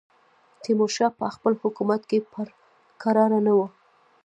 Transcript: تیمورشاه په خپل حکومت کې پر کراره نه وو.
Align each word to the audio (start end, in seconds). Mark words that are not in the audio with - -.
تیمورشاه 0.63 1.11
په 1.19 1.25
خپل 1.35 1.53
حکومت 1.63 2.01
کې 2.09 2.19
پر 2.31 2.47
کراره 3.01 3.39
نه 3.45 3.53
وو. 3.57 3.67